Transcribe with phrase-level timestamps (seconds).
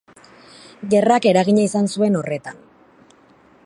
[0.93, 2.61] Gerrak eragina izan zuen horretan.